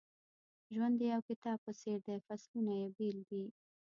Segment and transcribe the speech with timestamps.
[0.73, 3.43] ژوند د یو کتاب په څېر دی فصلونه یې بېل دي.